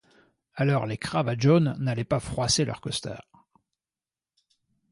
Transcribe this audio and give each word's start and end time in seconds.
Alors 0.55 0.87
les 0.87 0.97
cravates 0.97 1.39
jaunes 1.41 1.75
n'allaient 1.77 2.03
pas 2.03 2.19
froisser 2.19 2.65
leur 2.65 2.81
costard. 2.81 3.31